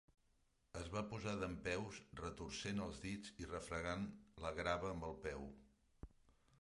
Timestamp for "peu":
5.27-5.47